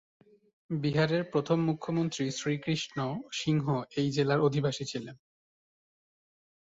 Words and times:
বিহারের 0.69 1.23
প্রথম 1.31 1.57
মুখ্যমন্ত্রী 1.61 2.25
শ্রীকৃষ্ণ 2.31 2.97
সিংহ 3.31 3.65
এই 3.97 4.07
জেলার 4.11 4.39
অধিবাসী 4.39 4.83
ছিলেন। 4.85 5.15